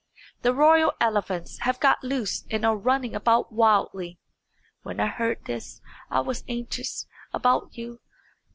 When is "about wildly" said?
3.15-4.17